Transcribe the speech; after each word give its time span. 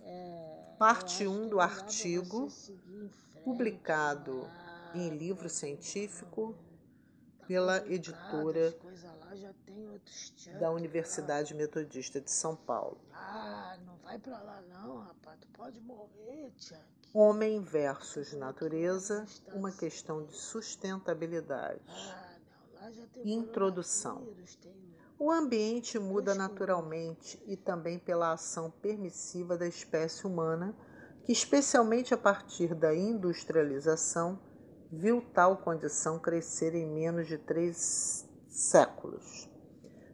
É, 0.00 0.74
Parte 0.78 1.26
1 1.26 1.30
um 1.30 1.48
do 1.48 1.60
artigo 1.60 2.48
publicado 3.44 4.48
em 4.94 5.10
livro 5.10 5.50
científico 5.50 6.54
pela 7.46 7.86
editora 7.86 8.74
da 10.58 10.70
Universidade 10.70 11.54
Metodista 11.54 12.20
de 12.20 12.30
São 12.30 12.56
Paulo. 12.56 12.98
Ah, 13.12 13.76
não 13.84 13.96
vai 13.98 14.18
pra 14.18 14.38
lá 14.42 14.62
não, 14.62 14.98
rapaz. 14.98 15.38
Tu 15.40 15.48
pode 15.48 15.80
morrer, 15.80 16.52
Chuck. 16.56 16.80
Homem 17.12 17.60
versus 17.60 18.32
natureza, 18.34 19.26
uma 19.54 19.72
questão 19.72 20.24
de 20.24 20.34
sustentabilidade. 20.34 21.80
Ah, 21.88 22.27
Introdução. 23.24 24.26
O 25.18 25.32
ambiente 25.32 25.98
muda 25.98 26.34
naturalmente 26.34 27.42
e 27.46 27.56
também 27.56 27.98
pela 27.98 28.32
ação 28.32 28.70
permissiva 28.70 29.56
da 29.58 29.66
espécie 29.66 30.26
humana, 30.26 30.76
que, 31.24 31.32
especialmente 31.32 32.14
a 32.14 32.16
partir 32.16 32.74
da 32.74 32.94
industrialização, 32.94 34.40
viu 34.92 35.20
tal 35.34 35.58
condição 35.58 36.18
crescer 36.18 36.74
em 36.74 36.86
menos 36.86 37.26
de 37.26 37.36
três 37.36 38.28
séculos. 38.48 39.50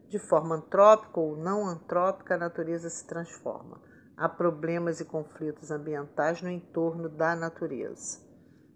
De 0.09 0.19
forma 0.19 0.57
antrópica 0.57 1.21
ou 1.21 1.37
não 1.37 1.67
antrópica, 1.67 2.35
a 2.35 2.39
natureza 2.39 2.89
se 2.89 3.07
transforma. 3.07 3.83
Há 4.17 4.29
problemas 4.29 5.01
e 5.01 5.05
conflitos 5.05 5.71
ambientais 5.71 6.41
no 6.41 6.49
entorno 6.49 7.09
da 7.09 7.37
natureza. 7.37 8.21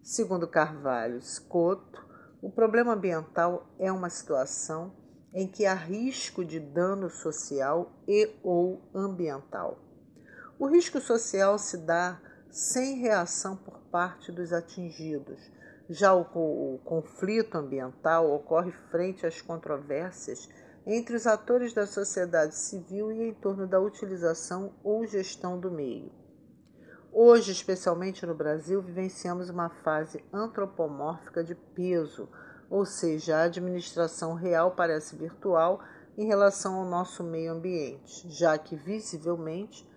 Segundo 0.02 0.48
Carvalho 0.48 1.20
Scotto, 1.22 2.07
o 2.40 2.50
problema 2.50 2.92
ambiental 2.92 3.66
é 3.78 3.90
uma 3.90 4.08
situação 4.08 4.92
em 5.34 5.46
que 5.46 5.66
há 5.66 5.74
risco 5.74 6.44
de 6.44 6.60
dano 6.60 7.10
social 7.10 7.92
e 8.06 8.30
ou 8.42 8.80
ambiental. 8.94 9.78
O 10.58 10.66
risco 10.66 11.00
social 11.00 11.58
se 11.58 11.76
dá 11.78 12.20
sem 12.50 12.98
reação 12.98 13.56
por 13.56 13.78
parte 13.90 14.30
dos 14.32 14.52
atingidos. 14.52 15.38
Já 15.88 16.14
o, 16.14 16.22
o 16.22 16.78
conflito 16.84 17.56
ambiental 17.56 18.30
ocorre 18.32 18.72
frente 18.90 19.26
às 19.26 19.40
controvérsias 19.40 20.48
entre 20.86 21.16
os 21.16 21.26
atores 21.26 21.72
da 21.72 21.86
sociedade 21.86 22.54
civil 22.54 23.12
e 23.12 23.28
em 23.28 23.34
torno 23.34 23.66
da 23.66 23.80
utilização 23.80 24.72
ou 24.82 25.06
gestão 25.06 25.58
do 25.58 25.70
meio. 25.70 26.10
Hoje, 27.12 27.52
especialmente 27.52 28.26
no 28.26 28.34
Brasil, 28.34 28.82
vivenciamos 28.82 29.48
uma 29.48 29.70
fase 29.70 30.22
antropomórfica 30.32 31.42
de 31.42 31.54
peso, 31.54 32.28
ou 32.70 32.84
seja, 32.84 33.36
a 33.36 33.42
administração 33.44 34.34
real 34.34 34.72
parece 34.72 35.16
virtual 35.16 35.80
em 36.16 36.26
relação 36.26 36.74
ao 36.74 36.84
nosso 36.84 37.24
meio 37.24 37.52
ambiente, 37.52 38.28
já 38.28 38.58
que 38.58 38.76
visivelmente 38.76 39.88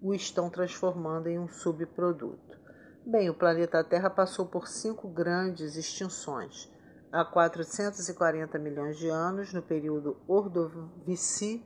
o 0.00 0.14
estão 0.14 0.50
transformando 0.50 1.28
em 1.28 1.38
um 1.38 1.48
subproduto. 1.48 2.58
Bem, 3.06 3.30
o 3.30 3.34
planeta 3.34 3.82
Terra 3.82 4.10
passou 4.10 4.46
por 4.46 4.68
cinco 4.68 5.08
grandes 5.08 5.76
extinções. 5.76 6.70
Há 7.10 7.24
440 7.24 8.58
milhões 8.58 8.98
de 8.98 9.08
anos, 9.08 9.52
no 9.54 9.62
período 9.62 10.20
Ordoviciano, 10.28 11.64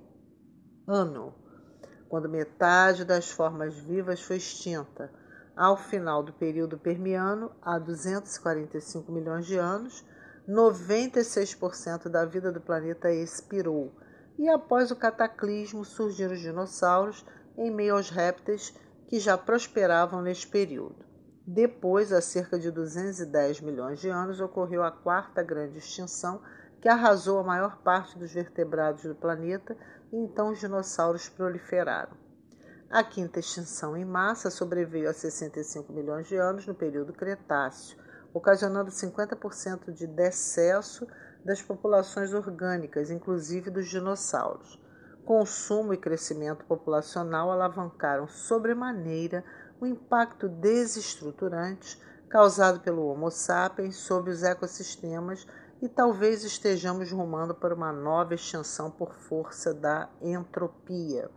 quando 2.12 2.28
metade 2.28 3.06
das 3.06 3.30
formas 3.30 3.74
vivas 3.74 4.20
foi 4.20 4.36
extinta. 4.36 5.10
Ao 5.56 5.78
final 5.78 6.22
do 6.22 6.30
período 6.30 6.76
Permiano, 6.76 7.50
há 7.62 7.78
245 7.78 9.10
milhões 9.10 9.46
de 9.46 9.56
anos, 9.56 10.04
96% 10.46 12.10
da 12.10 12.26
vida 12.26 12.52
do 12.52 12.60
planeta 12.60 13.10
expirou. 13.10 13.94
E 14.38 14.46
após 14.46 14.90
o 14.90 14.96
cataclismo 14.96 15.86
surgiram 15.86 16.34
os 16.34 16.40
dinossauros 16.40 17.24
em 17.56 17.70
meio 17.70 17.96
aos 17.96 18.10
répteis 18.10 18.74
que 19.08 19.18
já 19.18 19.38
prosperavam 19.38 20.20
neste 20.20 20.46
período. 20.46 21.06
Depois, 21.46 22.12
há 22.12 22.20
cerca 22.20 22.58
de 22.58 22.70
210 22.70 23.62
milhões 23.62 24.00
de 24.00 24.10
anos, 24.10 24.38
ocorreu 24.38 24.82
a 24.82 24.92
quarta 24.92 25.42
grande 25.42 25.78
extinção, 25.78 26.42
que 26.78 26.90
arrasou 26.90 27.38
a 27.38 27.44
maior 27.44 27.78
parte 27.78 28.18
dos 28.18 28.34
vertebrados 28.34 29.04
do 29.04 29.14
planeta 29.14 29.74
e 30.12 30.16
então 30.16 30.50
os 30.50 30.60
dinossauros 30.60 31.28
proliferaram. 31.28 32.16
A 32.90 33.02
quinta 33.02 33.40
extinção 33.40 33.96
em 33.96 34.04
massa 34.04 34.50
sobreveio 34.50 35.08
a 35.08 35.14
65 35.14 35.90
milhões 35.92 36.28
de 36.28 36.36
anos 36.36 36.66
no 36.66 36.74
período 36.74 37.14
Cretáceo, 37.14 37.96
ocasionando 38.34 38.90
50% 38.90 39.90
de 39.92 40.06
decesso 40.06 41.06
das 41.42 41.62
populações 41.62 42.34
orgânicas, 42.34 43.10
inclusive 43.10 43.70
dos 43.70 43.88
dinossauros. 43.88 44.78
Consumo 45.24 45.94
e 45.94 45.96
crescimento 45.96 46.64
populacional 46.66 47.50
alavancaram 47.50 48.28
sobremaneira 48.28 49.42
o 49.80 49.86
impacto 49.86 50.48
desestruturante 50.48 51.98
causado 52.28 52.80
pelo 52.80 53.06
Homo 53.06 53.30
sapiens 53.30 53.96
sobre 53.96 54.30
os 54.30 54.42
ecossistemas 54.42 55.46
e 55.82 55.88
talvez 55.88 56.44
estejamos 56.44 57.10
rumando 57.10 57.56
para 57.56 57.74
uma 57.74 57.92
nova 57.92 58.34
extinção 58.34 58.88
por 58.88 59.12
força 59.16 59.74
da 59.74 60.08
entropia. 60.22 61.28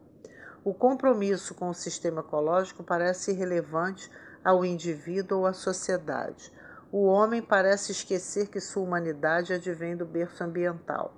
O 0.64 0.72
compromisso 0.72 1.56
com 1.56 1.70
o 1.70 1.74
sistema 1.74 2.22
ecológico 2.22 2.84
parece 2.84 3.32
irrelevante 3.32 4.10
ao 4.44 4.64
indivíduo 4.64 5.40
ou 5.40 5.46
à 5.48 5.54
sociedade. 5.54 6.54
O 6.92 7.06
homem 7.06 7.42
parece 7.42 7.92
esquecer 7.92 8.48
que 8.48 8.62
sua 8.62 8.84
humanidade 8.84 9.52
advém 9.52 9.98
do 9.98 10.06
berço 10.06 10.44
ambiental. 10.44 11.12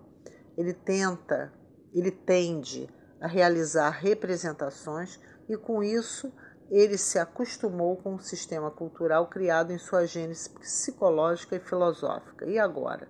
Ele 0.57 0.73
tenta, 0.73 1.51
ele 1.93 2.11
tende 2.11 2.89
a 3.19 3.27
realizar 3.27 3.89
representações 3.89 5.19
e, 5.49 5.57
com 5.57 5.83
isso, 5.83 6.31
ele 6.69 6.97
se 6.97 7.17
acostumou 7.17 7.95
com 7.97 8.15
o 8.15 8.19
sistema 8.19 8.69
cultural 8.69 9.27
criado 9.27 9.71
em 9.71 9.77
sua 9.77 10.05
gênese 10.05 10.49
psicológica 10.49 11.55
e 11.55 11.59
filosófica. 11.59 12.45
E 12.45 12.59
agora? 12.59 13.07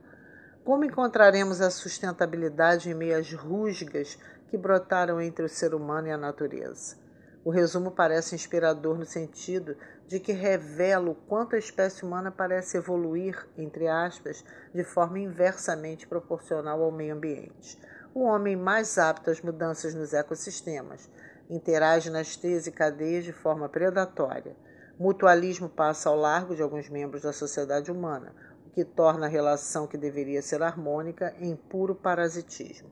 Como 0.64 0.84
encontraremos 0.84 1.62
a 1.62 1.72
sustentabilidade 1.72 2.90
em 2.90 2.94
meio 2.94 3.18
às 3.18 3.32
rusgas 3.34 4.20
que 4.50 4.58
brotaram 4.58 5.22
entre 5.22 5.46
o 5.46 5.50
ser 5.50 5.74
humano 5.74 6.08
e 6.08 6.12
a 6.12 6.18
natureza? 6.18 6.98
O 7.44 7.50
resumo 7.50 7.92
parece 7.92 8.36
inspirador 8.36 8.98
no 8.98 9.06
sentido 9.06 9.78
de 10.06 10.20
que 10.20 10.34
revela 10.34 11.10
o 11.10 11.16
quanto 11.16 11.56
a 11.56 11.60
espécie 11.60 12.04
humana 12.04 12.30
parece 12.30 12.76
evoluir, 12.76 13.48
entre 13.58 13.88
aspas, 13.88 14.44
de 14.74 14.84
forma 14.84 15.20
inversamente 15.20 16.06
proporcional 16.06 16.84
ao 16.84 16.92
meio 16.92 17.16
ambiente. 17.16 17.80
O 18.14 18.24
homem 18.24 18.58
mais 18.58 18.98
apto 18.98 19.30
às 19.30 19.42
mudanças 19.42 19.94
nos 19.94 20.14
ecossistemas 20.14 21.10
interage 21.50 22.10
nas 22.10 22.36
teias 22.36 22.68
e 22.68 22.72
cadeias 22.72 23.24
de 23.24 23.32
forma 23.32 23.70
predatória. 23.70 24.56
Mutualismo 25.00 25.70
passa 25.70 26.10
ao 26.10 26.16
largo 26.16 26.56
de 26.56 26.62
alguns 26.62 26.90
membros 26.90 27.22
da 27.22 27.32
sociedade 27.32 27.92
humana, 27.92 28.34
o 28.66 28.70
que 28.72 28.84
torna 28.84 29.26
a 29.28 29.30
relação 29.30 29.88
que 29.88 29.98
deveria 29.98 30.42
ser 30.42 30.62
harmônica 30.62 31.36
em 31.40 31.56
puro 31.56 31.96
parasitismo. 31.96 32.90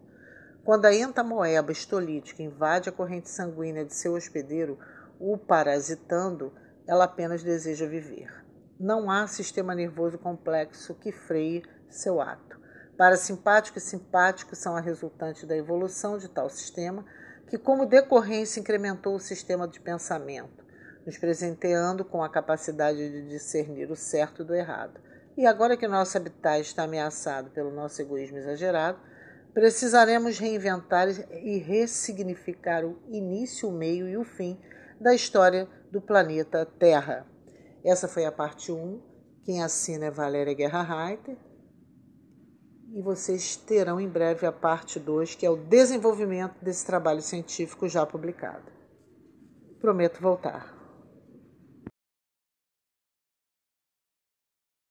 Quando 0.63 0.85
a 0.85 0.93
entamoeba 0.93 1.71
estolítica 1.71 2.41
invade 2.41 2.89
a 2.89 2.91
corrente 2.91 3.29
sanguínea 3.29 3.85
de 3.85 3.93
seu 3.93 4.13
hospedeiro, 4.13 4.79
o 5.19 5.37
parasitando, 5.37 6.51
ela 6.87 7.05
apenas 7.05 7.43
deseja 7.43 7.87
viver. 7.87 8.31
Não 8.79 9.09
há 9.09 9.27
sistema 9.27 9.73
nervoso 9.73 10.17
complexo 10.17 10.95
que 10.95 11.11
freie 11.11 11.63
seu 11.89 12.19
ato. 12.19 12.59
Parasimpático 12.97 13.77
e 13.77 13.81
simpático 13.81 14.55
são 14.55 14.75
a 14.75 14.81
resultante 14.81 15.45
da 15.45 15.55
evolução 15.55 16.17
de 16.17 16.29
tal 16.29 16.49
sistema, 16.49 17.05
que, 17.47 17.57
como 17.57 17.85
decorrência, 17.85 18.59
incrementou 18.59 19.15
o 19.15 19.19
sistema 19.19 19.67
de 19.67 19.79
pensamento, 19.79 20.65
nos 21.05 21.17
presenteando 21.17 22.03
com 22.03 22.23
a 22.23 22.29
capacidade 22.29 22.97
de 22.97 23.27
discernir 23.27 23.91
o 23.91 23.95
certo 23.95 24.43
do 24.43 24.55
errado. 24.55 24.99
E 25.37 25.45
agora 25.45 25.77
que 25.77 25.87
nosso 25.87 26.17
habitat 26.17 26.61
está 26.61 26.83
ameaçado 26.83 27.51
pelo 27.51 27.71
nosso 27.71 28.01
egoísmo 28.01 28.37
exagerado, 28.37 28.99
precisaremos 29.53 30.37
reinventar 30.37 31.07
e 31.31 31.57
ressignificar 31.57 32.85
o 32.85 32.99
início, 33.07 33.69
o 33.69 33.71
meio 33.71 34.07
e 34.07 34.17
o 34.17 34.23
fim 34.23 34.59
da 34.99 35.13
história 35.13 35.67
do 35.91 36.01
planeta 36.01 36.65
Terra. 36.65 37.25
Essa 37.83 38.07
foi 38.07 38.25
a 38.25 38.31
parte 38.31 38.71
1. 38.71 39.01
Quem 39.43 39.63
assina 39.63 40.05
é 40.05 40.11
Valéria 40.11 40.53
Guerra 40.53 40.81
Reiter. 40.81 41.37
E 42.93 43.01
vocês 43.01 43.55
terão 43.55 43.99
em 43.99 44.07
breve 44.07 44.45
a 44.45 44.51
parte 44.51 44.99
2, 44.99 45.35
que 45.35 45.45
é 45.45 45.49
o 45.49 45.55
desenvolvimento 45.55 46.55
desse 46.61 46.85
trabalho 46.85 47.21
científico 47.21 47.87
já 47.87 48.05
publicado. 48.05 48.71
Prometo 49.79 50.21
voltar. 50.21 50.74